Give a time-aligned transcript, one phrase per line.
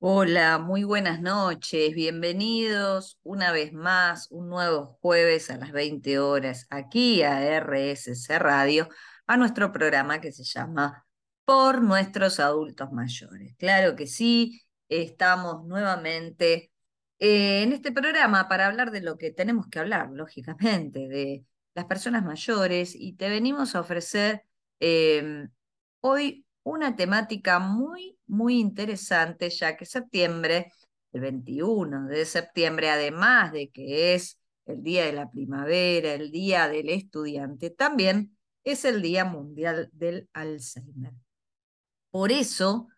[0.00, 6.66] Hola, muy buenas noches, bienvenidos una vez más, un nuevo jueves a las 20 horas,
[6.70, 8.88] aquí a RSC Radio,
[9.26, 11.04] a nuestro programa que se llama
[11.44, 13.56] Por nuestros adultos mayores.
[13.58, 16.70] Claro que sí, estamos nuevamente
[17.18, 21.44] eh, en este programa para hablar de lo que tenemos que hablar, lógicamente, de
[21.74, 24.44] las personas mayores y te venimos a ofrecer
[24.80, 25.48] eh,
[26.00, 30.72] hoy una temática muy, muy interesante, ya que septiembre,
[31.12, 36.68] el 21 de septiembre, además de que es el Día de la Primavera, el Día
[36.68, 41.14] del Estudiante, también es el Día Mundial del Alzheimer.
[42.10, 42.88] Por eso,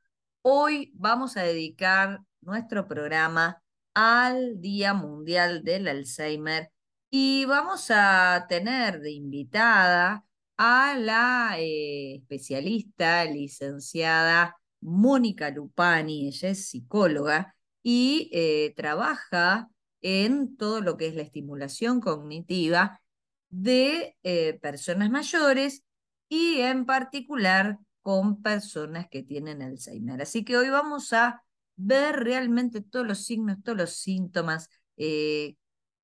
[0.42, 3.62] hoy vamos a dedicar nuestro programa
[3.94, 6.70] al Día Mundial del Alzheimer
[7.10, 10.24] y vamos a tener de invitada
[10.56, 19.68] a la eh, especialista, licenciada Mónica Lupani, ella es psicóloga y eh, trabaja
[20.00, 23.00] en todo lo que es la estimulación cognitiva
[23.48, 25.84] de eh, personas mayores
[26.28, 30.22] y en particular con personas que tienen Alzheimer.
[30.22, 31.42] Así que hoy vamos a
[31.76, 34.68] ver realmente todos los signos, todos los síntomas,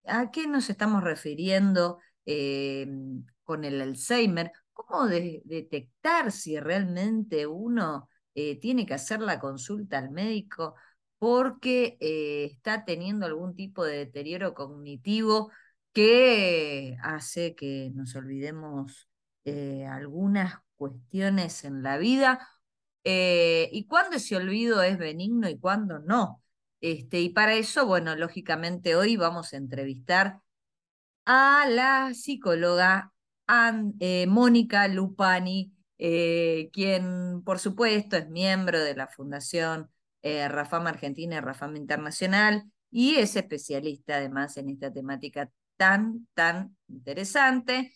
[0.04, 1.98] a qué nos estamos refiriendo
[3.44, 10.10] con el Alzheimer, cómo detectar si realmente uno eh, tiene que hacer la consulta al
[10.10, 10.74] médico
[11.18, 15.50] porque eh, está teniendo algún tipo de deterioro cognitivo
[15.94, 19.08] que hace que nos olvidemos
[19.46, 22.46] eh, algunas cuestiones en la vida
[23.02, 26.42] y cuándo ese olvido es benigno y cuándo no.
[26.80, 30.40] Este, y para eso, bueno, lógicamente hoy vamos a entrevistar
[31.24, 33.12] a la psicóloga
[34.26, 39.90] Mónica Lupani, eh, quien por supuesto es miembro de la Fundación
[40.22, 46.76] eh, Rafam Argentina y Rafam Internacional y es especialista además en esta temática tan, tan
[46.88, 47.92] interesante.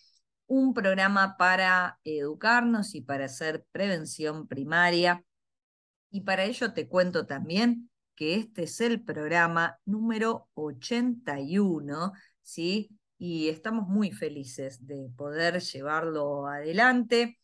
[0.46, 5.24] Un programa para educarnos y para hacer prevención primaria.
[6.10, 12.90] Y para ello te cuento también que este es el programa número 81, ¿sí?
[13.16, 17.38] y estamos muy felices de poder llevarlo adelante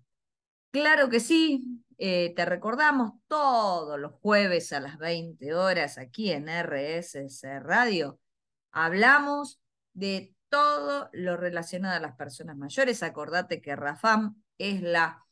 [0.71, 6.47] Claro que sí, eh, te recordamos todos los jueves a las 20 horas aquí en
[6.49, 8.19] RSS Radio.
[8.71, 9.59] Hablamos
[9.93, 13.01] de todo lo relacionado a las personas mayores.
[13.01, 15.25] Acordate que Rafam es la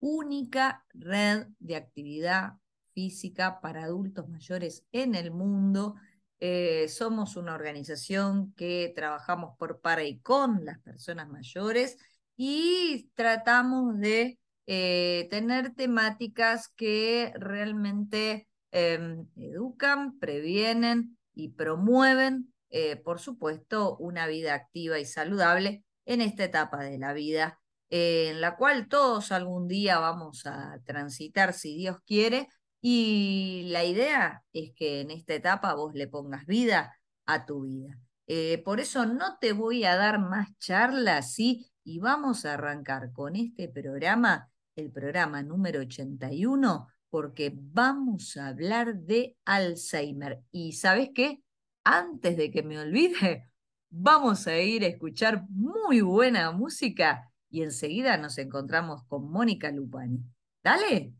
[0.00, 2.54] única red de actividad
[2.92, 5.94] física para adultos mayores en el mundo.
[6.40, 11.98] Eh, somos una organización que trabajamos por, para y con las personas mayores
[12.38, 23.18] y tratamos de eh, tener temáticas que realmente em, educan, previenen y promueven, eh, por
[23.18, 28.88] supuesto, una vida activa y saludable en esta etapa de la vida, en la cual
[28.88, 32.48] todos algún día vamos a transitar, si Dios quiere,
[32.80, 36.96] y la idea es que en esta etapa vos le pongas vida
[37.26, 37.98] a tu vida.
[38.28, 41.72] Eh, por eso no te voy a dar más charlas, ¿sí?
[41.88, 48.94] Y vamos a arrancar con este programa, el programa número 81, porque vamos a hablar
[48.94, 50.42] de Alzheimer.
[50.50, 51.42] Y ¿sabes qué?
[51.84, 53.50] Antes de que me olvide,
[53.88, 60.22] vamos a ir a escuchar muy buena música y enseguida nos encontramos con Mónica Lupani.
[60.62, 61.14] Dale.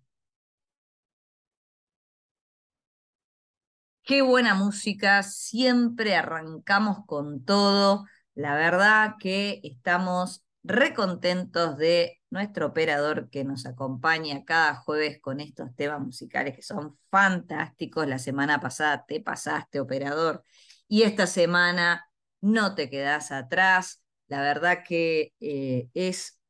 [4.02, 8.04] Qué buena música, siempre arrancamos con todo.
[8.34, 15.74] La verdad que estamos recontentos de nuestro operador que nos acompaña cada jueves con estos
[15.74, 18.06] temas musicales que son fantásticos.
[18.06, 20.44] La semana pasada te pasaste, operador,
[20.88, 22.08] y esta semana
[22.40, 24.02] no te quedas atrás.
[24.28, 26.40] La verdad que eh, es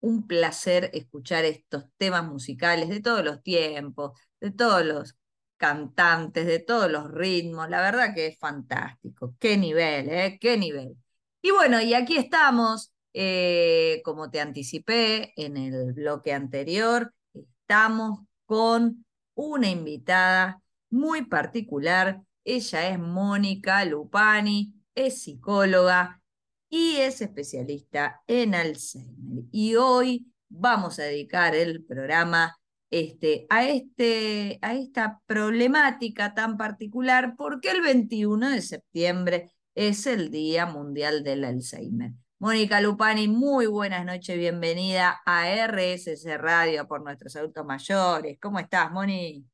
[0.00, 5.16] un placer escuchar estos temas musicales de todos los tiempos, de todos los
[5.56, 7.68] cantantes, de todos los ritmos.
[7.68, 9.34] La verdad que es fantástico.
[9.38, 10.38] Qué nivel, ¿eh?
[10.40, 10.96] Qué nivel.
[11.42, 19.04] Y bueno, y aquí estamos, eh, como te anticipé en el bloque anterior, estamos con
[19.34, 22.22] una invitada muy particular.
[22.44, 26.20] Ella es Mónica Lupani, es psicóloga
[26.68, 29.44] y es especialista en Alzheimer.
[29.50, 32.56] Y hoy vamos a dedicar el programa
[32.90, 40.66] este, este, a esta problemática tan particular porque el 21 de septiembre es el Día
[40.66, 42.12] Mundial del Alzheimer.
[42.40, 48.38] Mónica Lupani, muy buenas noches, bienvenida a RSC Radio por nuestros adultos mayores.
[48.40, 49.44] ¿Cómo estás, Moni?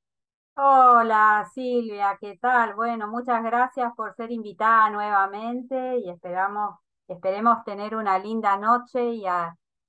[0.54, 2.76] Hola Silvia, ¿qué tal?
[2.76, 6.78] Bueno, muchas gracias por ser invitada nuevamente y esperamos,
[7.08, 9.24] esperemos tener una linda noche y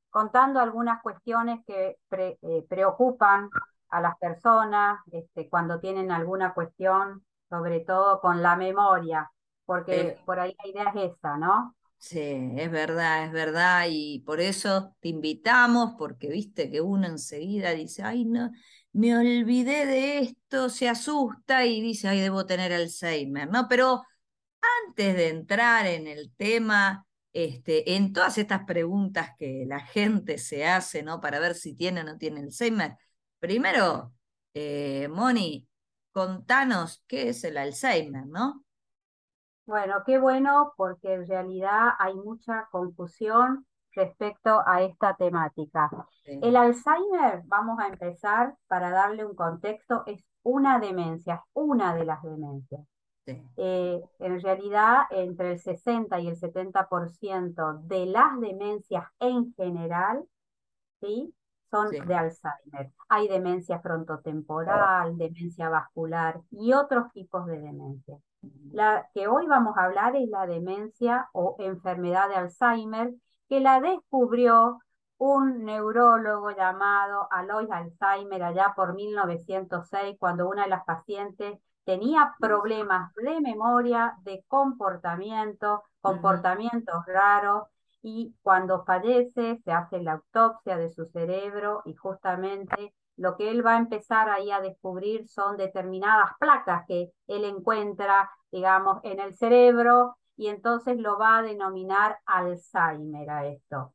[0.10, 3.52] contando algunas cuestiones que eh, preocupan
[3.90, 9.32] a las personas este, cuando tienen alguna cuestión, sobre todo con la memoria,
[9.66, 11.77] porque por ahí la idea es esa, ¿no?
[12.00, 12.20] Sí,
[12.58, 18.04] es verdad, es verdad, y por eso te invitamos, porque viste que uno enseguida dice,
[18.04, 18.52] ay, no,
[18.94, 23.68] me olvidé de esto, se asusta y dice, ay, debo tener Alzheimer, ¿no?
[23.68, 24.04] Pero
[24.88, 30.68] antes de entrar en el tema, este, en todas estas preguntas que la gente se
[30.68, 31.22] hace, ¿no?
[31.22, 32.96] Para ver si tiene o no tiene Alzheimer,
[33.40, 34.14] primero,
[34.54, 35.68] eh, Moni,
[36.12, 38.66] contanos qué es el Alzheimer, ¿no?
[39.68, 45.90] Bueno, qué bueno, porque en realidad hay mucha confusión respecto a esta temática.
[46.24, 52.24] El Alzheimer, vamos a empezar para darle un contexto, es una demencia, una de las
[52.24, 52.82] demencias.
[53.58, 60.24] Eh, en realidad, entre el 60 y el 70% de las demencias en general,
[61.02, 61.36] ¿sí?
[61.70, 62.94] son de Alzheimer.
[63.10, 68.18] Hay demencia frontotemporal, demencia vascular y otros tipos de demencia.
[68.72, 73.14] La que hoy vamos a hablar es la demencia o enfermedad de Alzheimer,
[73.50, 74.80] que la descubrió
[75.18, 83.14] un neurólogo llamado Alois Alzheimer allá por 1906, cuando una de las pacientes tenía problemas
[83.16, 87.64] de memoria, de comportamiento, comportamientos raros,
[88.02, 93.66] y cuando fallece se hace la autopsia de su cerebro y justamente lo que él
[93.66, 99.36] va a empezar ahí a descubrir son determinadas placas que él encuentra, digamos, en el
[99.36, 103.94] cerebro y entonces lo va a denominar Alzheimer a esto.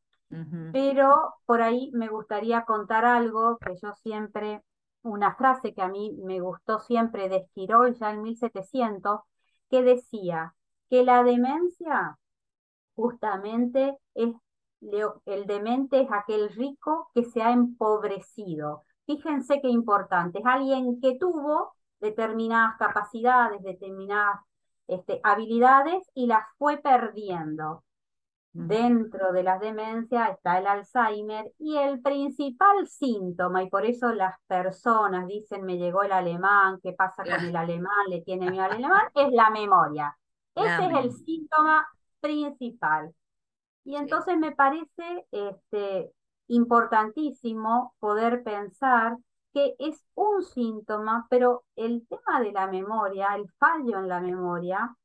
[0.72, 4.62] Pero por ahí me gustaría contar algo que yo siempre,
[5.02, 9.20] una frase que a mí me gustó siempre de Esquirol ya en 1700,
[9.70, 10.54] que decía
[10.88, 12.18] que la demencia
[12.94, 14.34] justamente es,
[15.26, 18.84] el demente es aquel rico que se ha empobrecido.
[19.06, 24.40] Fíjense qué importante, es alguien que tuvo determinadas capacidades, determinadas
[24.88, 27.84] este, habilidades y las fue perdiendo.
[28.54, 34.34] Dentro de las demencias está el Alzheimer y el principal síntoma, y por eso las
[34.46, 38.10] personas dicen me llegó el alemán, ¿qué pasa con el alemán?
[38.10, 39.06] ¿Le tiene miedo al alemán?
[39.14, 40.14] Es la memoria.
[40.54, 41.86] Ese es el síntoma
[42.20, 43.14] principal.
[43.84, 46.12] Y entonces me parece este,
[46.48, 49.16] importantísimo poder pensar
[49.52, 54.96] que es un síntoma, pero el tema de la memoria, el fallo en la memoria,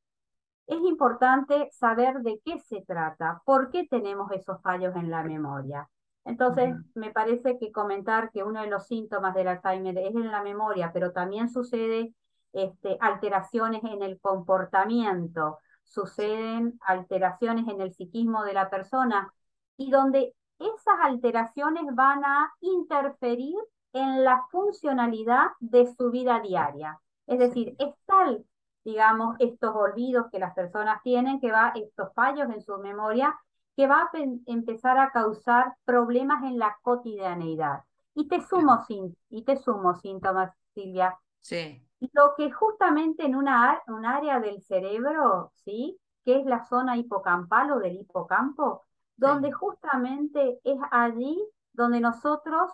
[0.66, 5.88] es importante saber de qué se trata, por qué tenemos esos fallos en la memoria.
[6.24, 10.42] Entonces, me parece que comentar que uno de los síntomas del Alzheimer es en la
[10.42, 12.12] memoria, pero también sucede
[12.52, 19.32] este, alteraciones en el comportamiento, suceden alteraciones en el psiquismo de la persona
[19.78, 23.56] y donde esas alteraciones van a interferir
[23.92, 27.00] en la funcionalidad de su vida diaria.
[27.26, 28.44] Es decir, es tal,
[28.84, 33.38] digamos, estos olvidos que las personas tienen, que va, estos fallos en su memoria,
[33.76, 34.10] que va a
[34.46, 37.84] empezar a causar problemas en la cotidianeidad.
[38.14, 38.84] Y te sumo,
[39.30, 41.16] y te sumo síntomas, Silvia.
[41.40, 41.80] Sí.
[42.12, 45.98] Lo que justamente en una, un área del cerebro, ¿sí?
[46.24, 48.84] que es la zona hipocampal o del hipocampo,
[49.18, 51.38] donde justamente es allí
[51.72, 52.72] donde nosotros,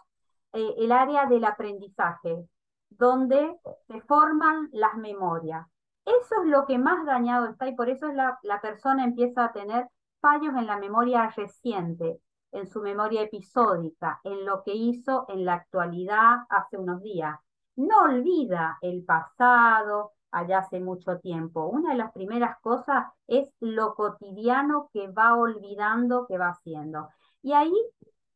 [0.53, 2.49] eh, el área del aprendizaje,
[2.91, 3.59] donde
[3.89, 5.67] se forman las memorias.
[6.05, 9.53] Eso es lo que más dañado está y por eso la, la persona empieza a
[9.53, 9.89] tener
[10.21, 12.21] fallos en la memoria reciente,
[12.53, 17.39] en su memoria episódica, en lo que hizo en la actualidad hace unos días.
[17.77, 21.67] No olvida el pasado, allá hace mucho tiempo.
[21.67, 27.09] Una de las primeras cosas es lo cotidiano que va olvidando, que va haciendo.
[27.43, 27.73] Y ahí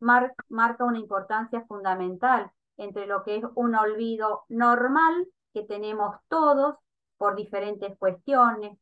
[0.00, 6.76] marca una importancia fundamental entre lo que es un olvido normal que tenemos todos
[7.16, 8.78] por diferentes cuestiones,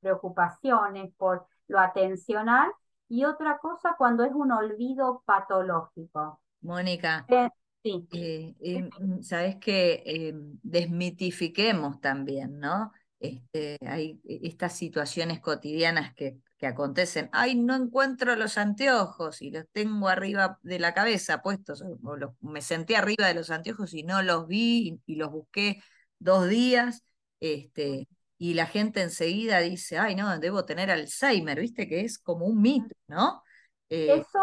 [0.00, 2.70] preocupaciones, por lo atencional,
[3.08, 6.40] y otra cosa cuando es un olvido patológico.
[6.60, 7.48] Mónica, eh,
[7.82, 8.08] sí.
[8.12, 10.32] Eh, eh, mm, sabes que
[10.62, 12.92] desmitifiquemos también, ¿no?
[13.20, 17.28] Este, hay estas situaciones cotidianas que, que, acontecen.
[17.32, 22.62] Ay, no encuentro los anteojos y los tengo arriba de la cabeza puestos, o me
[22.62, 25.82] senté arriba de los anteojos y no los vi y, y los busqué
[26.18, 27.02] dos días.
[27.40, 28.08] Este,
[28.38, 32.62] y la gente enseguida dice, ay, no, debo tener Alzheimer, viste que es como un
[32.62, 33.42] mito, ¿no?
[33.90, 34.38] Eh, Eso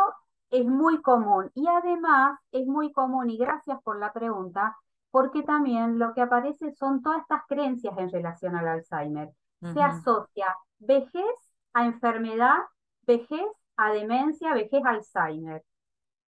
[0.55, 4.77] es muy común y además es muy común, y gracias por la pregunta,
[5.11, 9.31] porque también lo que aparece son todas estas creencias en relación al Alzheimer.
[9.61, 12.59] Se asocia vejez a enfermedad,
[13.01, 13.47] vejez
[13.77, 15.63] a demencia, vejez a Alzheimer.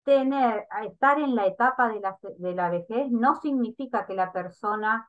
[0.04, 5.08] Tener, estar en la etapa de la, de la vejez no significa que la persona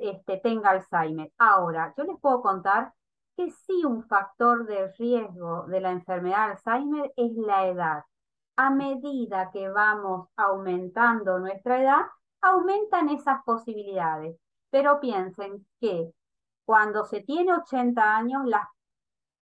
[0.00, 1.32] este, tenga Alzheimer.
[1.38, 2.92] Ahora, yo les puedo contar
[3.36, 8.04] que sí un factor de riesgo de la enfermedad de Alzheimer es la edad.
[8.58, 12.06] A medida que vamos aumentando nuestra edad,
[12.40, 14.36] aumentan esas posibilidades.
[14.68, 16.10] Pero piensen que
[16.64, 18.66] cuando se tiene 80 años, las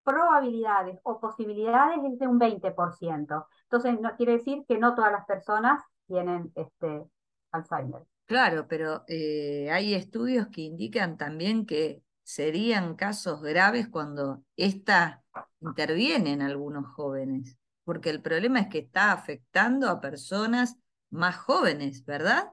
[0.03, 3.47] probabilidades o posibilidades es de un 20%.
[3.63, 7.03] Entonces, no, quiere decir que no todas las personas tienen este,
[7.51, 8.03] Alzheimer.
[8.27, 15.23] Claro, pero eh, hay estudios que indican también que serían casos graves cuando esta
[15.59, 20.77] interviene en algunos jóvenes, porque el problema es que está afectando a personas
[21.09, 22.51] más jóvenes, ¿verdad?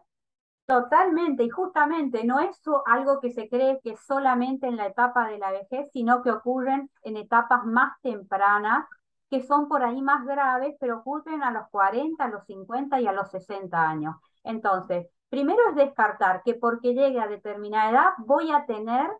[0.64, 5.38] Totalmente, y justamente no es algo que se cree que solamente en la etapa de
[5.38, 8.86] la vejez, sino que ocurren en etapas más tempranas,
[9.28, 13.08] que son por ahí más graves, pero ocurren a los 40, a los 50 y
[13.08, 14.14] a los 60 años.
[14.44, 19.10] Entonces, Primero es descartar que porque llegue a determinada edad voy a tener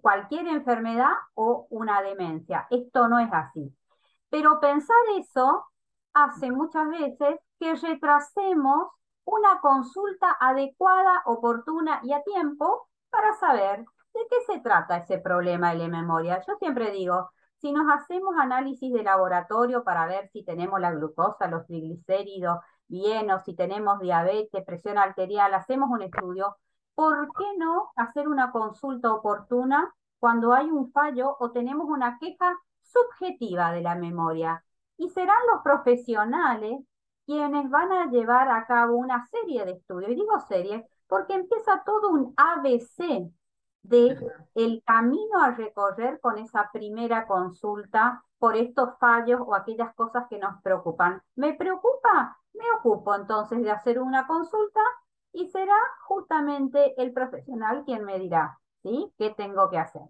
[0.00, 2.68] cualquier enfermedad o una demencia.
[2.70, 3.74] Esto no es así.
[4.36, 5.64] Pero pensar eso
[6.12, 8.90] hace muchas veces que retrasemos
[9.24, 13.78] una consulta adecuada, oportuna y a tiempo para saber
[14.12, 16.42] de qué se trata ese problema de la memoria.
[16.46, 17.30] Yo siempre digo,
[17.62, 23.30] si nos hacemos análisis de laboratorio para ver si tenemos la glucosa, los triglicéridos, bien
[23.30, 26.58] o si tenemos diabetes, presión arterial, hacemos un estudio,
[26.94, 32.54] ¿por qué no hacer una consulta oportuna cuando hay un fallo o tenemos una queja
[32.96, 34.64] subjetiva de la memoria?
[34.96, 36.80] Y serán los profesionales
[37.26, 40.10] quienes van a llevar a cabo una serie de estudios.
[40.12, 43.30] Y digo serie porque empieza todo un ABC
[43.82, 44.18] de
[44.54, 50.38] el camino a recorrer con esa primera consulta por estos fallos o aquellas cosas que
[50.38, 51.22] nos preocupan.
[51.36, 52.38] ¿Me preocupa?
[52.54, 54.80] Me ocupo entonces de hacer una consulta
[55.32, 55.76] y será
[56.06, 59.12] justamente el profesional quien me dirá, ¿sí?
[59.18, 60.02] ¿Qué tengo que hacer?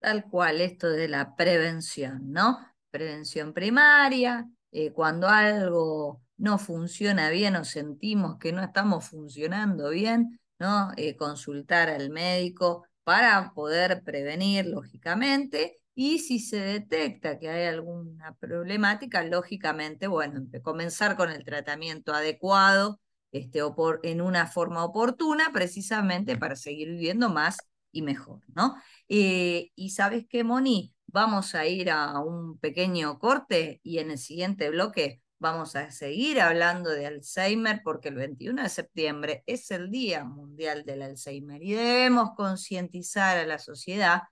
[0.00, 2.58] Tal cual, esto de la prevención, ¿no?
[2.90, 10.40] Prevención primaria, eh, cuando algo no funciona bien o sentimos que no estamos funcionando bien,
[10.58, 10.92] ¿no?
[10.96, 18.34] Eh, consultar al médico para poder prevenir, lógicamente, y si se detecta que hay alguna
[18.36, 23.00] problemática, lógicamente, bueno, comenzar con el tratamiento adecuado
[23.32, 23.60] este,
[24.04, 27.58] en una forma oportuna, precisamente para seguir viviendo más
[27.92, 28.76] y mejor, ¿no?
[29.08, 34.18] Eh, y sabes qué, Moni, vamos a ir a un pequeño corte y en el
[34.18, 39.90] siguiente bloque vamos a seguir hablando de Alzheimer porque el 21 de septiembre es el
[39.90, 44.22] Día Mundial del Alzheimer y debemos concientizar a la sociedad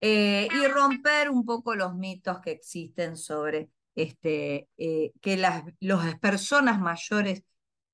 [0.00, 5.64] eh, y romper un poco los mitos que existen sobre este, eh, que las,
[6.20, 7.42] personas mayores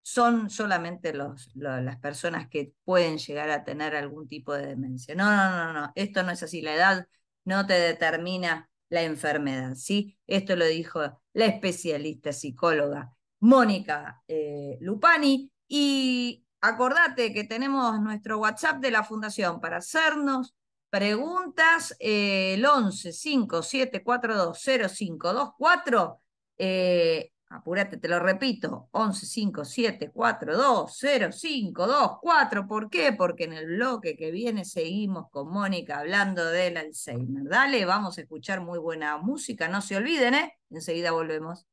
[0.06, 5.16] son solamente los, las personas que pueden llegar a tener algún tipo de demencia.
[5.16, 7.08] No, no, no, no, esto no es así, la edad
[7.44, 10.16] no te determina la enfermedad, ¿sí?
[10.28, 11.00] Esto lo dijo
[11.32, 19.60] la especialista psicóloga Mónica eh, Lupani y acordate que tenemos nuestro WhatsApp de la Fundación
[19.60, 20.54] para hacernos
[20.88, 26.20] preguntas, eh, el 11 5742 0524.
[26.58, 30.98] Eh, apúrate, te lo repito, 11 5742
[31.30, 32.66] 0524.
[32.66, 33.12] ¿Por qué?
[33.12, 37.44] Porque en el bloque que viene seguimos con Mónica hablando del Alzheimer.
[37.44, 40.52] Dale, vamos a escuchar muy buena música, no se olviden, ¿eh?
[40.70, 41.66] Enseguida volvemos.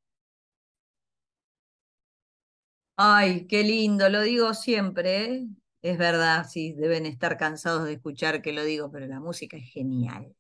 [2.95, 5.47] Ay, qué lindo, lo digo siempre, ¿eh?
[5.81, 9.69] Es verdad, sí, deben estar cansados de escuchar que lo digo, pero la música es
[9.71, 10.33] genial.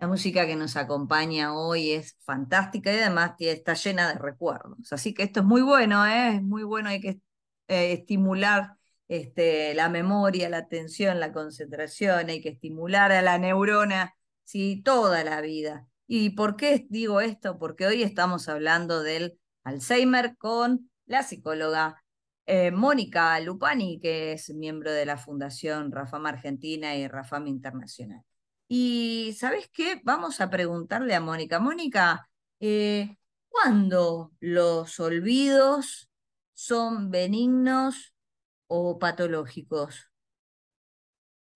[0.00, 4.90] La música que nos acompaña hoy es fantástica y además está llena de recuerdos.
[4.92, 6.36] Así que esto es muy bueno, ¿eh?
[6.36, 7.20] es muy bueno, hay que
[7.68, 8.76] eh, estimular
[9.08, 14.14] este, la memoria, la atención, la concentración, hay que estimular a la neurona
[14.44, 14.80] ¿sí?
[14.82, 15.86] toda la vida.
[16.06, 17.58] ¿Y por qué digo esto?
[17.58, 22.02] Porque hoy estamos hablando del Alzheimer con la psicóloga
[22.46, 28.24] eh, Mónica Lupani, que es miembro de la Fundación Rafam Argentina y Rafam Internacional.
[28.72, 30.00] Y ¿sabes qué?
[30.04, 31.58] Vamos a preguntarle a Mónica.
[31.58, 33.16] Mónica, eh,
[33.48, 36.08] ¿cuándo los olvidos
[36.54, 38.14] son benignos
[38.68, 40.12] o patológicos?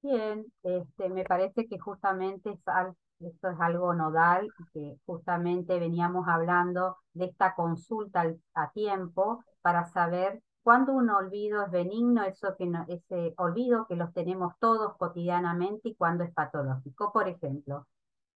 [0.02, 7.26] Bien, este, me parece que justamente esto es algo nodal, que justamente veníamos hablando de
[7.26, 13.86] esta consulta a tiempo para saber cuando un olvido es benigno, eso que ese olvido
[13.86, 17.12] que los tenemos todos cotidianamente y cuando es patológico.
[17.12, 17.86] Por ejemplo,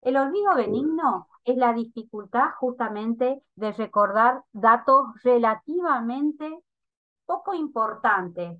[0.03, 6.63] el olvido benigno es la dificultad justamente de recordar datos relativamente
[7.25, 8.59] poco importantes.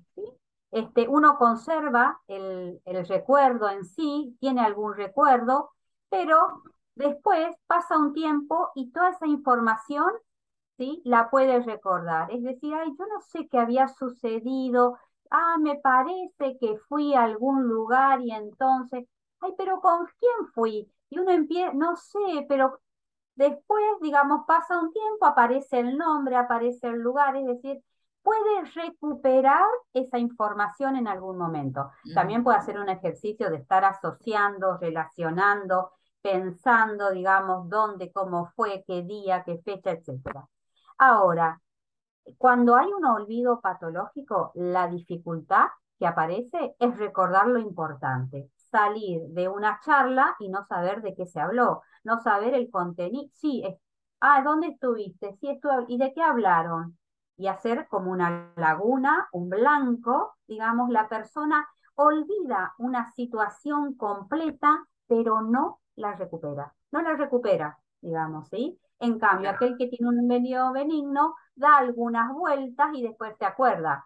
[0.71, 5.71] Este, uno conserva el, el recuerdo en sí, tiene algún recuerdo,
[6.09, 6.63] pero
[6.95, 10.11] después pasa un tiempo y toda esa información
[11.03, 12.31] la puedes recordar.
[12.31, 14.97] Es decir, ay, yo no sé qué había sucedido,
[15.31, 19.05] ah, me parece que fui a algún lugar y entonces,
[19.41, 20.91] ay, pero ¿con quién fui?
[21.09, 22.79] Y uno empieza, no sé, pero
[23.35, 27.83] después, digamos, pasa un tiempo, aparece el nombre, aparece el lugar, es decir,
[28.21, 31.91] puede recuperar esa información en algún momento.
[32.13, 39.03] También puede hacer un ejercicio de estar asociando, relacionando, pensando, digamos, dónde, cómo fue, qué
[39.03, 40.47] día, qué fecha, etcétera.
[40.99, 41.61] Ahora,
[42.37, 45.67] cuando hay un olvido patológico, la dificultad
[45.99, 51.25] que aparece es recordar lo importante, salir de una charla y no saber de qué
[51.25, 53.29] se habló, no saber el contenido.
[53.35, 53.63] Sí,
[54.21, 55.35] ah, ¿dónde estuviste?
[55.41, 56.97] Sí, ¿y de qué hablaron?
[57.37, 65.41] Y hacer como una laguna, un blanco, digamos, la persona olvida una situación completa, pero
[65.41, 68.79] no la recupera, no la recupera, digamos, ¿sí?
[68.99, 74.05] En cambio, aquel que tiene un medio benigno da algunas vueltas y después se acuerda.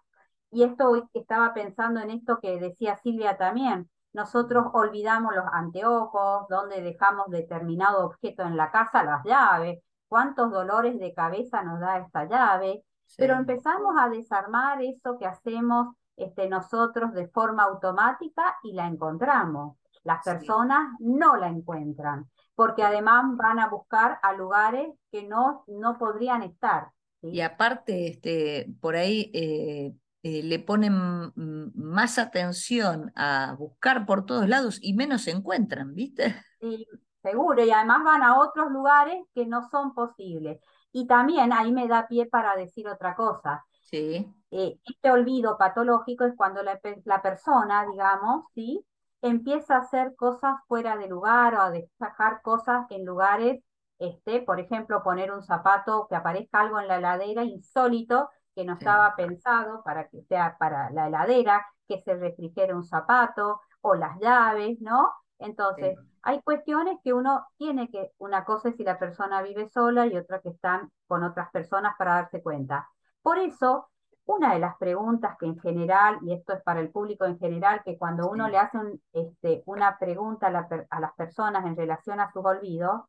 [0.52, 3.90] Y esto estaba pensando en esto que decía Silvia también.
[4.14, 11.00] Nosotros olvidamos los anteojos, donde dejamos determinado objeto en la casa, las llaves, cuántos dolores
[11.00, 12.84] de cabeza nos da esta llave,
[13.18, 19.78] pero empezamos a desarmar eso que hacemos este, nosotros de forma automática y la encontramos.
[20.04, 25.98] Las personas no la encuentran porque además van a buscar a lugares que no, no
[25.98, 26.92] podrían estar.
[27.22, 30.94] Y aparte, este, por ahí eh, eh, le ponen
[31.36, 36.36] más atención a buscar por todos lados y menos se encuentran, ¿viste?
[36.60, 36.88] Sí,
[37.22, 40.60] seguro, y además van a otros lugares que no son posibles.
[40.92, 43.66] Y también ahí me da pie para decir otra cosa.
[43.82, 44.34] Sí.
[44.52, 48.86] Eh, este olvido patológico es cuando la, la persona, digamos, ¿sí?
[49.24, 53.64] Empieza a hacer cosas fuera de lugar o a destacar cosas en lugares,
[53.98, 58.74] este, por ejemplo, poner un zapato, que aparezca algo en la heladera insólito que no
[58.74, 64.20] estaba pensado para que sea para la heladera, que se refrigere un zapato o las
[64.20, 65.12] llaves, ¿no?
[65.40, 70.06] Entonces, hay cuestiones que uno tiene que, una cosa es si la persona vive sola
[70.06, 72.90] y otra que están con otras personas para darse cuenta.
[73.22, 73.90] Por eso,
[74.26, 77.82] una de las preguntas que en general, y esto es para el público en general,
[77.84, 78.78] que cuando uno le hace
[79.12, 83.02] este, una pregunta a, las personas en relación a sus olvidos,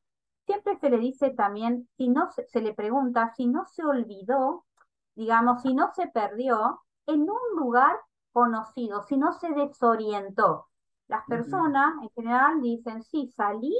[0.44, 4.64] siempre se le dice también, si no se, le pregunta si no se olvidó,
[5.14, 7.96] digamos, si no se perdió en un lugar
[8.32, 10.66] conocido, si no se desorientó.
[11.06, 13.76] Las personas en general dicen, sí, salí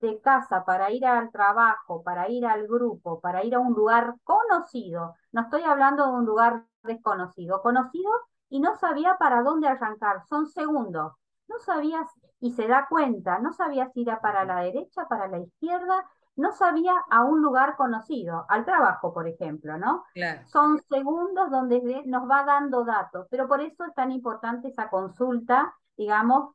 [0.00, 4.14] de casa para ir al trabajo, para ir al grupo, para ir a un lugar
[4.24, 8.10] conocido, no estoy hablando de un lugar desconocido, conocido
[8.48, 11.14] y no sabía para dónde arrancar, son segundos,
[11.48, 12.08] no sabías
[12.40, 16.04] y se da cuenta, no sabía si era para la derecha, para la izquierda,
[16.36, 20.04] no sabía a un lugar conocido, al trabajo, por ejemplo, ¿no?
[20.44, 25.74] Son segundos donde nos va dando datos, pero por eso es tan importante esa consulta,
[25.96, 26.54] digamos,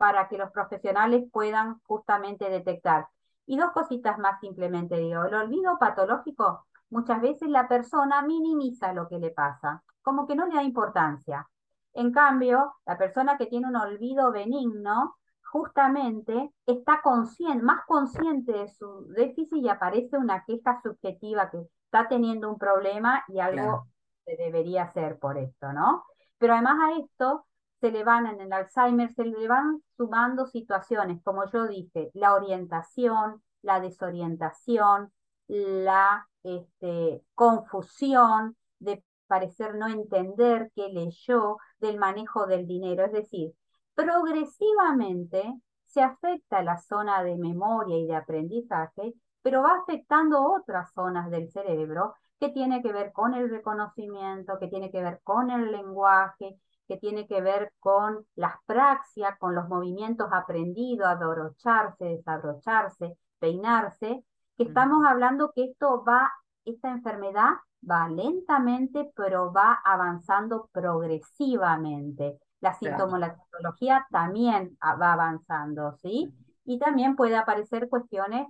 [0.00, 3.06] para que los profesionales puedan justamente detectar.
[3.44, 9.06] Y dos cositas más simplemente digo, el olvido patológico, muchas veces la persona minimiza lo
[9.08, 11.46] que le pasa, como que no le da importancia.
[11.92, 15.16] En cambio, la persona que tiene un olvido benigno,
[15.52, 22.08] justamente está consciente, más consciente de su déficit y aparece una queja subjetiva que está
[22.08, 23.86] teniendo un problema y algo
[24.24, 26.04] se debería hacer por esto, ¿no?
[26.38, 27.44] Pero además a esto
[27.80, 32.34] se le van en el Alzheimer, se le van sumando situaciones, como yo dije, la
[32.34, 35.12] orientación, la desorientación,
[35.48, 43.04] la este, confusión de parecer no entender qué leyó del manejo del dinero.
[43.04, 43.52] Es decir,
[43.94, 45.42] progresivamente
[45.86, 51.50] se afecta la zona de memoria y de aprendizaje, pero va afectando otras zonas del
[51.50, 56.58] cerebro que tiene que ver con el reconocimiento, que tiene que ver con el lenguaje,
[56.90, 64.24] que tiene que ver con las praxias, con los movimientos aprendidos, abrocharse, desabrocharse, peinarse,
[64.56, 66.32] que estamos hablando que esto va,
[66.64, 67.50] esta enfermedad
[67.88, 72.40] va lentamente, pero va avanzando progresivamente.
[72.60, 76.34] La sintomatología también va avanzando, ¿sí?
[76.64, 78.48] Y también puede aparecer cuestiones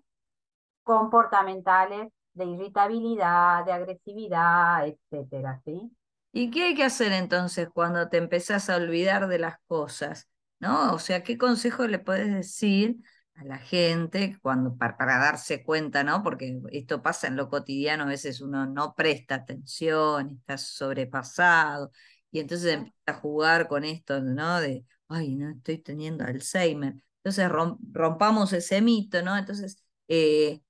[0.82, 5.94] comportamentales de irritabilidad, de agresividad, etcétera, ¿sí?
[6.32, 10.28] ¿Y qué hay que hacer entonces cuando te empezás a olvidar de las cosas?
[10.60, 10.92] ¿No?
[10.94, 12.96] O sea, ¿qué consejo le puedes decir
[13.34, 16.22] a la gente cuando para, darse cuenta, ¿no?
[16.22, 21.90] Porque esto pasa en lo cotidiano, a veces uno no presta atención, está sobrepasado,
[22.30, 24.60] y entonces empieza a jugar con esto, ¿no?
[24.60, 26.94] De, ay, no estoy teniendo Alzheimer.
[27.24, 27.50] Entonces
[27.92, 29.36] rompamos ese mito, ¿no?
[29.36, 30.62] Entonces, eh,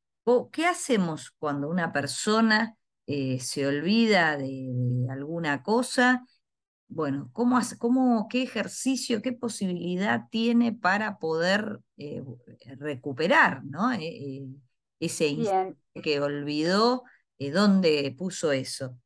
[0.52, 2.76] ¿qué hacemos cuando una persona
[3.12, 4.70] eh, se olvida de,
[5.10, 6.24] alguna cosa,
[6.86, 12.22] bueno, ¿cómo, hace, cómo, ¿qué ejercicio, qué posibilidad tiene para poder eh,
[12.78, 13.90] recuperar ¿no?
[13.90, 14.46] Eh,
[15.00, 17.02] ese instante que olvidó,
[17.52, 18.96] dónde puso eso?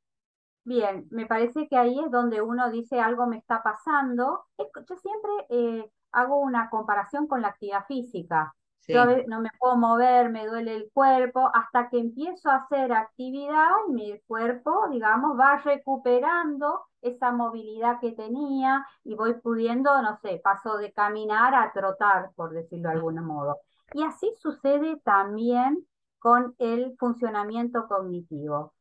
[0.64, 4.44] Bien, me parece que ahí es donde uno dice algo me está pasando.
[4.58, 8.54] Yo siempre hago una comparación con la actividad física.
[8.88, 13.70] Yo no me puedo mover, me duele el cuerpo, hasta que empiezo a hacer actividad
[13.88, 20.40] y mi cuerpo, digamos, va recuperando esa movilidad que tenía y voy pudiendo, no sé,
[20.42, 23.58] paso de caminar a trotar, por decirlo de algún modo.
[23.92, 25.86] Y así sucede también
[26.18, 28.72] con el funcionamiento cognitivo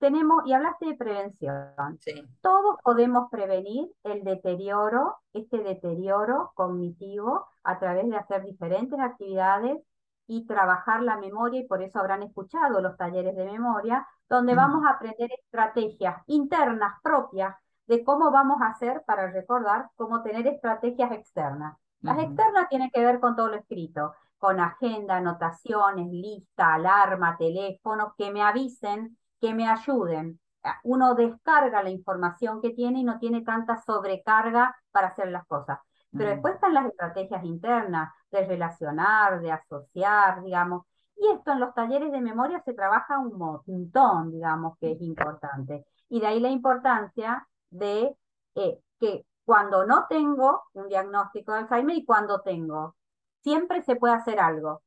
[0.00, 1.98] tenemos, y hablaste de prevención,
[2.40, 9.78] todos podemos prevenir el deterioro, este deterioro cognitivo a través de hacer diferentes actividades
[10.26, 14.84] y trabajar la memoria, y por eso habrán escuchado los talleres de memoria, donde vamos
[14.86, 17.54] a aprender estrategias internas propias
[17.86, 21.76] de cómo vamos a hacer para recordar, cómo tener estrategias externas.
[22.00, 28.14] Las externas tienen que ver con todo lo escrito, con agenda, anotaciones, lista, alarma, teléfono,
[28.16, 30.38] que me avisen que me ayuden.
[30.84, 35.78] Uno descarga la información que tiene y no tiene tanta sobrecarga para hacer las cosas.
[36.12, 40.84] Pero después están las estrategias internas de relacionar, de asociar, digamos.
[41.16, 45.84] Y esto en los talleres de memoria se trabaja un montón, digamos, que es importante.
[46.08, 48.16] Y de ahí la importancia de
[48.56, 52.96] eh, que cuando no tengo un diagnóstico de Alzheimer y cuando tengo,
[53.42, 54.82] siempre se puede hacer algo.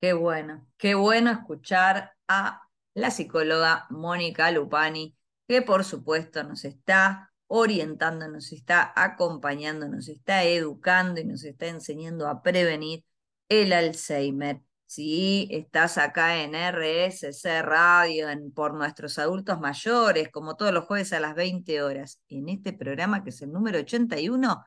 [0.00, 2.62] Qué bueno, qué bueno escuchar a
[2.94, 5.16] la psicóloga Mónica Lupani,
[5.48, 11.66] que por supuesto nos está orientando, nos está acompañando, nos está educando y nos está
[11.66, 13.04] enseñando a prevenir
[13.48, 14.60] el Alzheimer.
[14.86, 21.20] Si estás acá en RSC Radio, por nuestros adultos mayores, como todos los jueves a
[21.20, 24.64] las 20 horas, en este programa que es el número 81,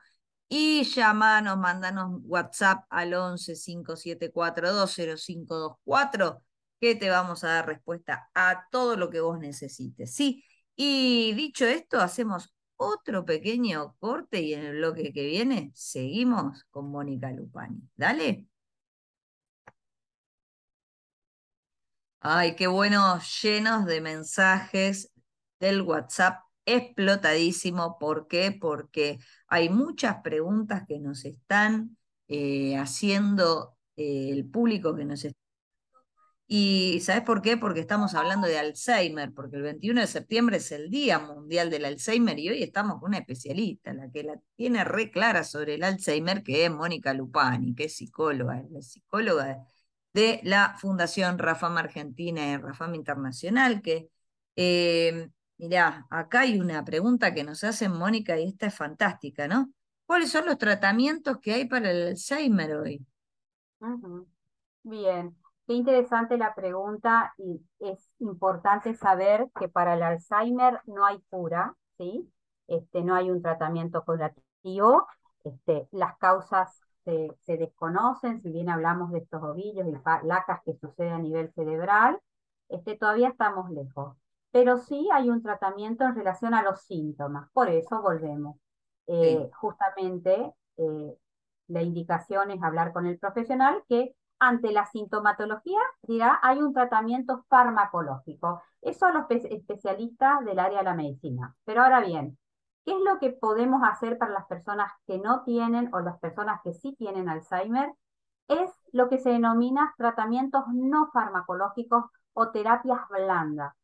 [0.48, 6.42] y llamanos, mandanos WhatsApp al 11 574 0524
[6.80, 10.14] que te vamos a dar respuesta a todo lo que vos necesites.
[10.14, 10.44] Sí,
[10.76, 16.90] y dicho esto, hacemos otro pequeño corte y en el bloque que viene seguimos con
[16.90, 17.82] Mónica Lupani.
[17.96, 18.46] Dale.
[22.20, 25.12] Ay, qué bueno, llenos de mensajes
[25.60, 27.96] del WhatsApp, explotadísimo.
[27.98, 28.52] ¿Por qué?
[28.52, 31.96] Porque hay muchas preguntas que nos están
[32.28, 35.38] eh, haciendo eh, el público que nos está
[36.50, 37.58] y ¿sabes por qué?
[37.58, 41.84] Porque estamos hablando de Alzheimer, porque el 21 de septiembre es el Día Mundial del
[41.84, 45.84] Alzheimer y hoy estamos con una especialista, la que la tiene re clara sobre el
[45.84, 49.58] Alzheimer, que es Mónica Lupani, que es psicóloga, es psicóloga
[50.14, 54.08] de la Fundación Rafam Argentina y Rafam Internacional, que,
[54.56, 59.70] eh, mirá, acá hay una pregunta que nos hacen Mónica y esta es fantástica, ¿no?
[60.06, 63.04] ¿Cuáles son los tratamientos que hay para el Alzheimer hoy?
[64.82, 65.36] Bien,
[65.68, 71.76] qué interesante la pregunta y es importante saber que para el Alzheimer no hay cura,
[71.98, 72.32] ¿sí?
[72.68, 75.06] Este, no hay un tratamiento curativo,
[75.44, 80.74] este, las causas se, se, desconocen, si bien hablamos de estos ovillos y placas que
[80.74, 82.18] suceden a nivel cerebral,
[82.70, 84.16] este, todavía estamos lejos.
[84.50, 88.56] Pero sí hay un tratamiento en relación a los síntomas, por eso volvemos.
[89.06, 91.16] Eh, justamente eh,
[91.66, 97.44] la indicación es hablar con el profesional que ante la sintomatología dirá hay un tratamiento
[97.48, 98.62] farmacológico.
[98.80, 101.54] Eso los especialistas del área de la medicina.
[101.64, 102.38] Pero ahora bien,
[102.84, 106.60] ¿qué es lo que podemos hacer para las personas que no tienen o las personas
[106.62, 107.92] que sí tienen Alzheimer?
[108.48, 113.74] Es lo que se denomina tratamientos no farmacológicos o terapias blandas,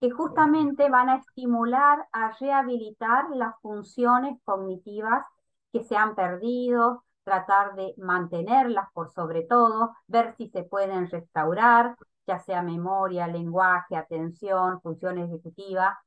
[0.00, 5.24] que justamente van a estimular a rehabilitar las funciones cognitivas
[5.72, 11.96] que se han perdido, tratar de mantenerlas por sobre todo, ver si se pueden restaurar,
[12.26, 15.98] ya sea memoria, lenguaje, atención, función ejecutiva.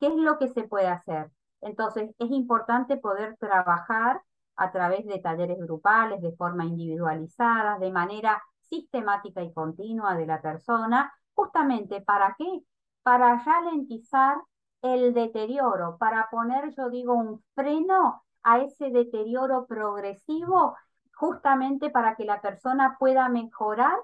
[0.00, 1.30] ¿Qué es lo que se puede hacer?
[1.60, 4.22] Entonces, es importante poder trabajar
[4.56, 10.42] a través de talleres grupales, de forma individualizada, de manera sistemática y continua de la
[10.42, 12.62] persona, justamente para qué?
[13.02, 14.38] Para ralentizar
[14.82, 20.76] el deterioro, para poner, yo digo, un freno a ese deterioro progresivo,
[21.14, 23.96] justamente para que la persona pueda mejorar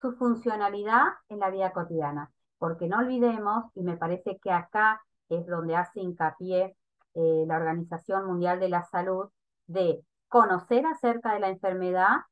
[0.00, 2.30] su funcionalidad en la vida cotidiana.
[2.58, 6.76] Porque no olvidemos, y me parece que acá es donde hace hincapié
[7.14, 9.30] eh, la Organización Mundial de la Salud,
[9.66, 12.22] de conocer acerca de la enfermedad,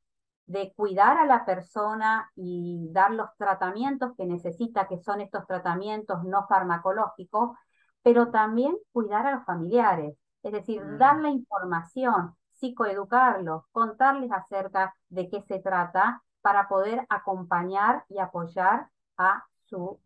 [0.46, 6.24] de cuidar a la persona y dar los tratamientos que necesita, que son estos tratamientos
[6.24, 7.57] no farmacológicos,
[8.03, 10.98] pero también cuidar a los familiares, es decir, mm.
[10.98, 18.88] dar la información, psicoeducarlos, contarles acerca de qué se trata para poder acompañar y apoyar
[19.16, 19.98] a su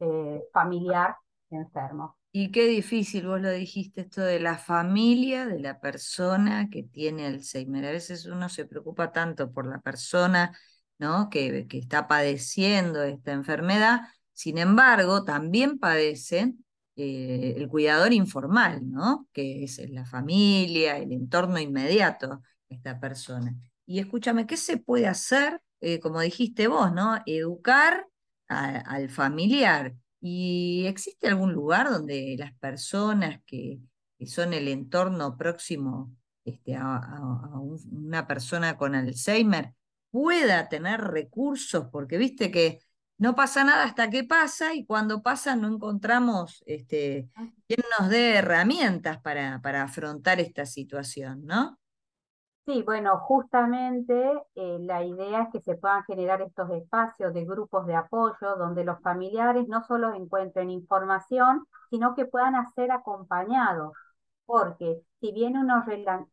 [0.00, 1.16] eh, familiar
[1.50, 2.16] enfermo.
[2.34, 7.26] Y qué difícil, vos lo dijiste, esto de la familia de la persona que tiene
[7.26, 7.84] Alzheimer.
[7.84, 10.56] A veces uno se preocupa tanto por la persona
[10.98, 11.28] ¿no?
[11.28, 14.00] que, que está padeciendo esta enfermedad,
[14.32, 16.64] sin embargo, también padecen
[16.96, 19.28] eh, el cuidador informal, ¿no?
[19.32, 23.54] que es la familia, el entorno inmediato de esta persona.
[23.86, 25.60] Y escúchame, ¿qué se puede hacer?
[25.80, 27.20] Eh, como dijiste vos, ¿no?
[27.26, 28.06] Educar
[28.46, 33.80] al familiar ¿Y existe algún lugar donde las personas que,
[34.24, 37.20] son el entorno próximo este, a,
[37.90, 39.74] una persona con Alzheimer
[40.12, 41.86] pueda tener recursos?
[41.90, 42.78] Porque viste que
[43.22, 47.28] no pasa nada hasta que pasa y cuando pasa no encontramos este,
[47.68, 51.78] quien nos dé herramientas para, para afrontar esta situación, ¿no?
[52.64, 54.14] Sí, bueno, justamente
[54.54, 58.84] eh, la idea es que se puedan generar estos espacios de grupos de apoyo donde
[58.84, 63.92] los familiares no solo encuentren información, sino que puedan ser acompañados,
[64.46, 65.84] porque si bien uno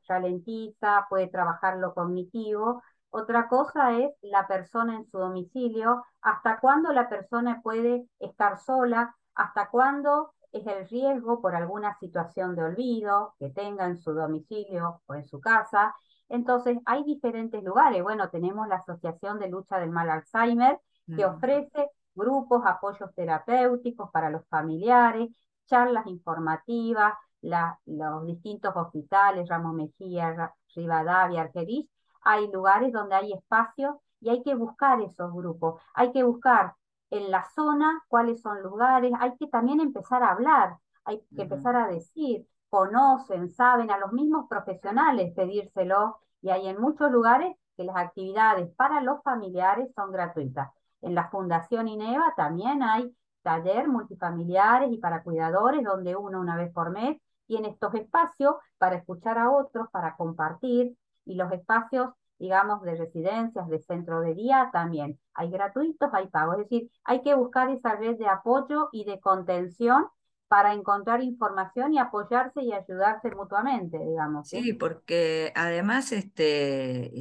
[0.07, 6.93] ralentiza, puede trabajar lo cognitivo, otra cosa es la persona en su domicilio, hasta cuándo
[6.93, 13.35] la persona puede estar sola, hasta cuándo es el riesgo por alguna situación de olvido
[13.39, 15.95] que tenga en su domicilio o en su casa,
[16.29, 18.03] entonces, hay diferentes lugares.
[18.03, 21.29] Bueno, tenemos la Asociación de Lucha del Mal Alzheimer, que mm.
[21.35, 25.29] ofrece grupos, apoyos terapéuticos para los familiares,
[25.65, 31.89] charlas informativas, los distintos hospitales, Ramos Mejía, Rivadavia, Argerich.
[32.31, 35.81] Hay lugares donde hay espacios y hay que buscar esos grupos.
[35.95, 36.75] Hay que buscar
[37.09, 39.11] en la zona cuáles son lugares.
[39.19, 44.11] Hay que también empezar a hablar, hay que empezar a decir conocen, saben, a los
[44.13, 50.11] mismos profesionales pedírselo y hay en muchos lugares que las actividades para los familiares son
[50.11, 50.69] gratuitas.
[51.01, 53.11] En la Fundación INEVA también hay
[53.41, 58.97] taller multifamiliares y para cuidadores donde uno una vez por mes tiene estos espacios para
[58.97, 64.69] escuchar a otros, para compartir y los espacios, digamos, de residencias, de centro de día
[64.71, 65.19] también.
[65.33, 69.19] Hay gratuitos, hay pagos, es decir, hay que buscar esa red de apoyo y de
[69.19, 70.07] contención
[70.49, 74.49] para encontrar información y apoyarse y ayudarse mutuamente, digamos.
[74.49, 77.11] Sí, porque además este,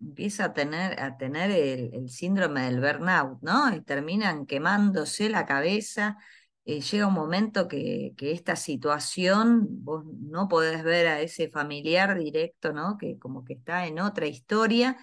[0.00, 3.74] empieza a tener, a tener el, síndrome del burnout, ¿no?
[3.74, 6.18] Y terminan quemándose la cabeza.
[6.66, 12.72] Eh, llega un momento que, esta situación, vos no podés ver a ese familiar directo,
[12.72, 12.98] ¿no?
[12.98, 14.96] Que como que está en otra historia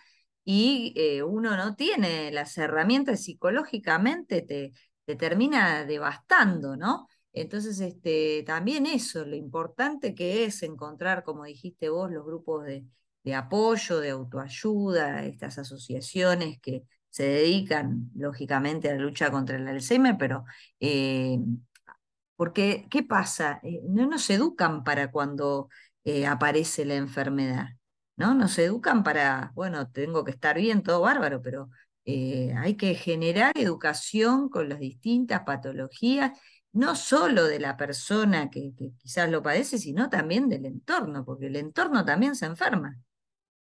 [0.44, 4.74] y eh, uno no tiene las herramientas psicológicamente, te,
[5.06, 7.08] te termina devastando, ¿no?
[7.34, 12.86] Entonces, este, también eso, lo importante que es encontrar, como dijiste vos, los grupos de,
[13.36, 20.18] apoyo, de autoayuda, estas asociaciones que se dedican, lógicamente, a la lucha contra el Alzheimer,
[20.18, 20.46] pero
[20.80, 21.38] eh,
[22.36, 23.60] porque, ¿qué pasa?
[23.62, 25.70] Eh, no nos educan para cuando
[26.06, 27.68] eh, aparece la enfermedad,
[28.16, 28.34] ¿no?
[28.34, 31.70] Nos educan para, bueno, tengo que estar bien, todo bárbaro, pero
[32.06, 36.32] hay que generar educación con las distintas patologías
[36.74, 41.58] no solo de la persona que, quizás lo padece, sino también del entorno, porque el
[41.58, 42.98] entorno también se enferma.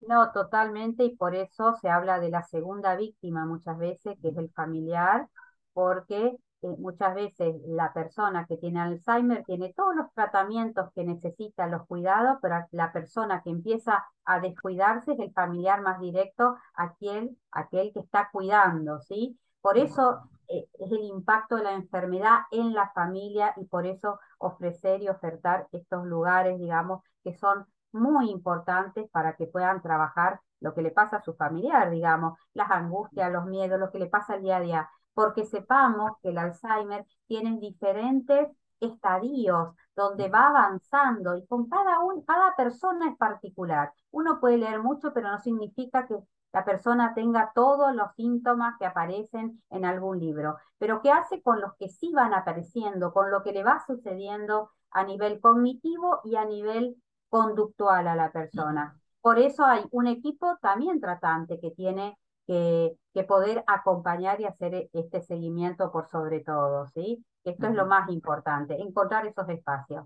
[0.02, 4.38] No, totalmente, y por eso se habla de la segunda víctima muchas veces, que es
[4.38, 5.28] el familiar,
[5.74, 11.68] porque eh, muchas veces la persona que tiene Alzheimer tiene todos los tratamientos que necesita,
[11.68, 17.38] los cuidados, pero la persona que empieza a descuidarse es el familiar más directo, aquel,
[17.52, 19.38] aquel que está cuidando, ¿sí?
[19.62, 24.20] Por eso eh, es el impacto de la enfermedad en la familia y por eso
[24.38, 30.74] ofrecer y ofertar estos lugares, digamos, que son muy importantes para que puedan trabajar lo
[30.74, 34.36] que le pasa a su familiar, digamos, las angustias, los miedos, lo que le pasa
[34.36, 38.50] el día a día, porque sepamos que el Alzheimer tiene diferentes
[38.80, 43.92] estadios donde va avanzando y con cada, un, cada persona es particular.
[44.12, 46.18] Uno puede leer mucho, pero no significa que
[46.54, 51.62] la persona tenga todos los síntomas que aparecen en algún libro, pero qué hace con
[51.62, 56.38] los que sí van apareciendo, con lo que le va sucediendo a nivel cognitivo y
[56.38, 56.96] a nivel
[57.30, 59.00] conductual a la persona.
[59.22, 62.96] Por eso hay un equipo también tratante que tiene que,
[63.28, 67.24] poder acompañar y hacer este seguimiento por sobre todo, ¿sí?
[67.44, 70.06] Esto es lo más importante, encontrar esos espacios.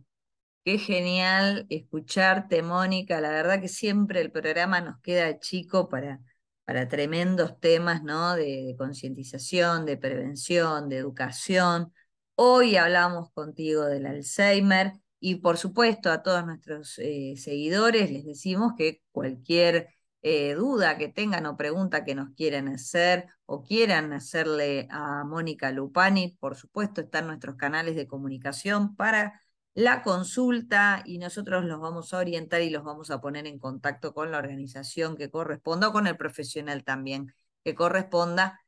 [0.65, 3.21] Qué genial escucharte, Mónica.
[3.21, 6.21] La verdad que siempre el programa nos queda chico para,
[6.65, 8.35] para tremendos temas ¿no?
[8.35, 11.93] de, concientización, de prevención, de educación.
[12.35, 14.93] Hoy hablamos contigo del Alzheimer
[15.25, 19.87] y por supuesto a todos nuestros eh, seguidores les decimos que cualquier
[20.21, 25.71] eh, duda que tengan o pregunta que nos quieran hacer o quieran hacerle a Mónica
[25.71, 29.41] Lupani, por supuesto están nuestros canales de comunicación para
[29.73, 34.13] la consulta y nosotros los vamos a orientar y los vamos a poner en contacto
[34.13, 37.33] con la organización que corresponda o con el profesional también
[37.63, 38.61] que corresponda.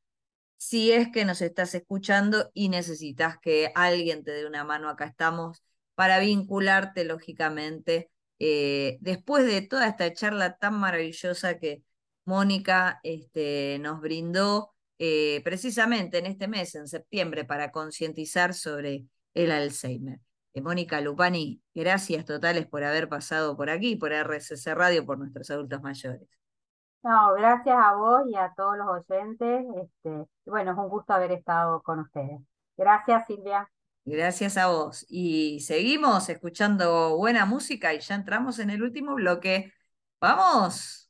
[0.55, 5.03] Si es que nos estás escuchando y necesitas que alguien te dé una mano, acá
[5.05, 5.61] estamos
[5.95, 11.83] para vincularte, lógicamente, eh, después de toda esta charla tan maravillosa que
[12.25, 19.51] Mónica este, nos brindó eh, precisamente en este mes, en septiembre, para concientizar sobre el
[19.51, 20.19] Alzheimer.
[20.61, 25.81] Mónica Lupani, gracias totales por haber pasado por aquí, por RSC Radio, por nuestros adultos
[25.81, 26.29] mayores.
[27.03, 29.65] No, gracias a vos y a todos los oyentes.
[29.83, 32.39] Este, bueno, es un gusto haber estado con ustedes.
[32.77, 33.69] Gracias, Silvia.
[34.05, 35.05] Gracias a vos.
[35.09, 39.73] Y seguimos escuchando buena música y ya entramos en el último bloque.
[40.21, 41.09] ¡Vamos!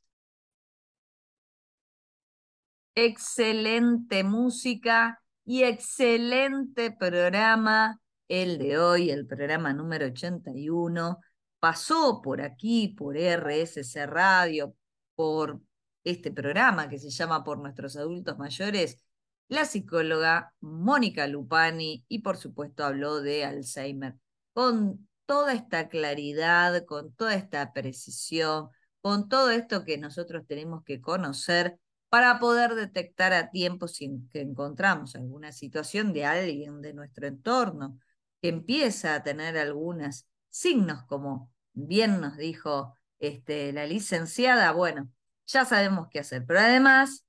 [2.94, 11.20] Excelente música y excelente programa el de hoy, el programa número 81,
[11.60, 14.74] pasó por aquí, por RSC Radio,
[15.14, 15.60] por
[16.04, 19.05] este programa que se llama Por nuestros adultos mayores,
[19.48, 24.16] la psicóloga Mónica Lupani y por supuesto habló de Alzheimer
[24.52, 31.00] con toda esta claridad, con toda esta precisión, con todo esto que nosotros tenemos que
[31.00, 31.78] conocer
[32.08, 37.98] para poder detectar a tiempo si que encontramos alguna situación de alguien de nuestro entorno
[38.40, 45.10] que empieza a tener algunos signos, como bien nos dijo este, la licenciada, bueno,
[45.46, 46.44] ya sabemos qué hacer.
[46.46, 47.25] Pero además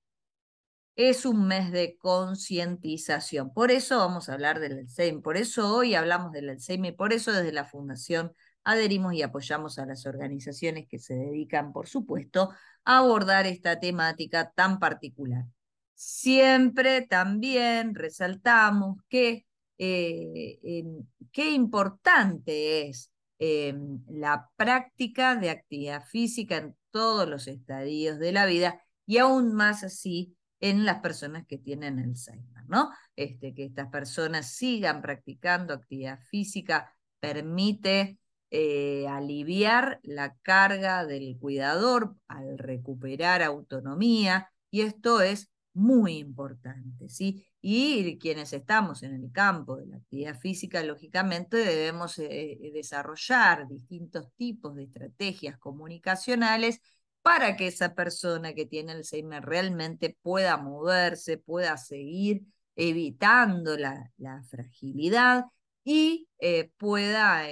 [0.98, 3.54] es un mes de concientización.
[3.54, 7.32] Por eso vamos a hablar del Alzheimer, por eso hoy hablamos del Alzheimer, por eso
[7.32, 8.34] desde la Fundación
[8.64, 12.50] adherimos y apoyamos a las organizaciones que se dedican, por supuesto,
[12.84, 15.46] a abordar esta temática tan particular.
[15.94, 19.46] Siempre también resaltamos que
[19.78, 20.84] eh,
[21.32, 28.48] qué importante es em, la práctica de actividad física en todos los estadios de la
[28.48, 32.90] vida y aún más así en las personas que tienen Alzheimer, ¿no?
[33.16, 38.18] Este, que estas personas sigan practicando actividad física permite
[38.50, 47.46] eh, aliviar la carga del cuidador al recuperar autonomía y esto es muy importante, ¿sí?
[47.62, 54.32] Y quienes estamos en el campo de la actividad física, lógicamente debemos eh, desarrollar distintos
[54.36, 56.82] tipos de estrategias comunicacionales
[57.28, 62.44] para que esa persona que tiene Alzheimer realmente pueda moverse, pueda seguir
[62.78, 64.12] evitando la,
[64.50, 65.44] fragilidad
[65.84, 67.44] y eh, pueda,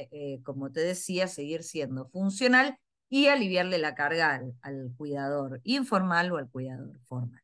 [0.44, 6.50] como te decía, seguir siendo funcional y aliviarle la carga al, cuidador informal o al
[6.50, 7.42] cuidador formal.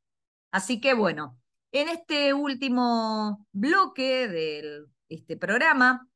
[0.51, 1.37] Así que bueno,
[1.73, 6.07] en este último bloque de este programa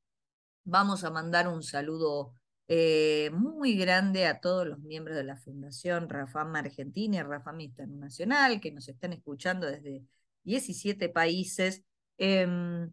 [0.64, 2.34] vamos a mandar un saludo
[2.68, 8.60] eh, muy grande a todos los miembros de la Fundación Rafam Argentina y Rafam Internacional
[8.60, 10.04] que nos están escuchando desde
[10.44, 11.84] 17 países.
[12.18, 12.92] Em,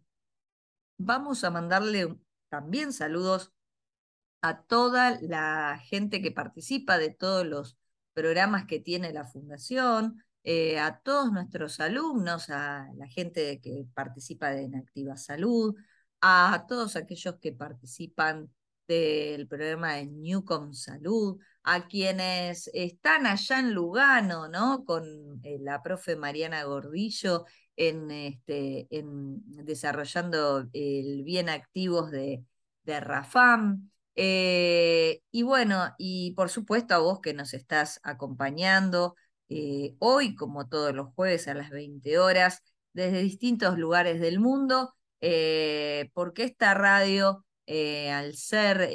[0.97, 2.17] vamos a mandarle
[2.49, 3.51] también saludos
[4.41, 7.77] a toda la gente que participa de todos los
[8.13, 14.53] programas que tiene la Fundación, eh, a todos nuestros alumnos, a la gente que participa
[14.53, 15.75] en Activa Salud,
[16.21, 18.51] a todos aquellos que participan
[18.87, 24.83] del programa de Newcom Salud, a quienes están allá en Lugano, ¿no?
[24.85, 27.45] Con eh, la profe Mariana Gordillo
[27.77, 32.43] en, este, en desarrollando el bien activos de,
[32.83, 33.89] de Rafam.
[34.15, 39.15] Eh, y bueno, y por supuesto a vos que nos estás acompañando
[39.49, 42.61] eh, hoy, como todos los jueves a las 20 horas,
[42.91, 44.93] desde distintos lugares del mundo,
[46.13, 48.89] porque esta radio, al ser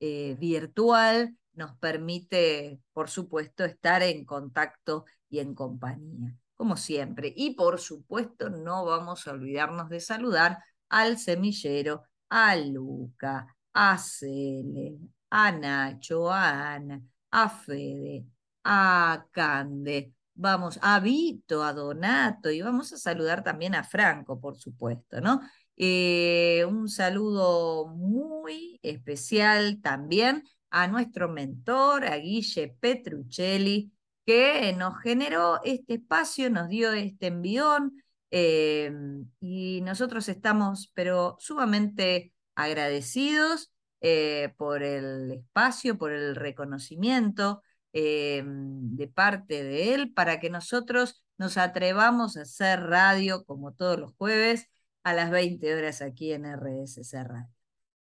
[0.00, 7.32] virtual, nos permite, por supuesto, estar en contacto y en compañía, como siempre.
[7.34, 10.58] Y por supuesto, no vamos a olvidarnos de saludar
[10.88, 14.98] al semillero, a Luca, a Cele,
[15.30, 18.24] a Nacho, a Ana, a Fede,
[18.64, 24.56] a Cande, vamos a Vito, a Donato y vamos a saludar también a Franco, por
[24.56, 25.40] supuesto, ¿no?
[25.80, 33.92] Eh, un saludo muy especial también a nuestro mentor, a Guille Petruccelli,
[34.26, 38.02] que nos generó este espacio, nos dio este envión
[38.32, 38.92] eh,
[39.40, 43.70] y nosotros estamos, pero sumamente agradecidos
[44.00, 47.62] eh, por el espacio, por el reconocimiento
[47.92, 54.12] de parte de él, para que nosotros nos atrevamos a hacer radio como todos los
[54.16, 54.68] jueves
[55.10, 57.50] a las 20 horas aquí en RSC Radio.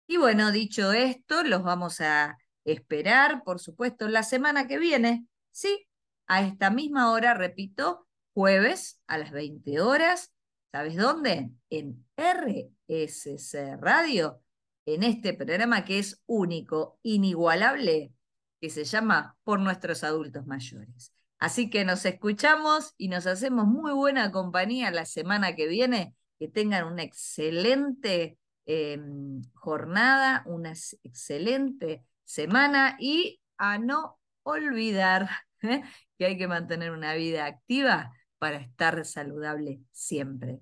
[0.08, 5.88] Y bueno, dicho esto, los vamos a esperar, por supuesto, la semana que viene, sí,
[6.28, 10.34] a esta misma hora, repito, jueves a las 20 horas.
[10.72, 11.52] ¿Sabes dónde?
[11.70, 14.42] En RSC Radio
[14.86, 18.14] en este programa que es único, inigualable,
[18.62, 21.12] que se llama Por nuestros adultos mayores.
[21.40, 26.16] Así que nos escuchamos y nos hacemos muy buena compañía la semana que viene.
[26.40, 30.74] Que tengan una excelente em, jornada, una
[31.04, 35.30] excelente semana y a no olvidar
[35.62, 35.84] ¿eh?
[36.18, 40.60] que hay que mantener una vida activa para estar saludable siempre.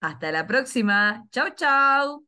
[0.00, 1.26] Hasta la próxima.
[1.30, 2.25] Chau, chau.